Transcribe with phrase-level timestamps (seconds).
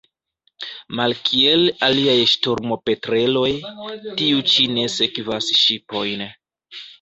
[0.99, 3.51] Malkiel aliaj ŝtormopetreloj,
[4.23, 6.27] tiu ĉi ne sekvas ŝipojn.